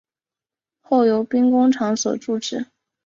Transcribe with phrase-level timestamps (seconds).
[0.79, 2.65] 后由兵工厂所铸制。